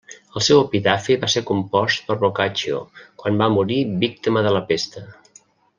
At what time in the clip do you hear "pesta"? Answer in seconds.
4.73-5.05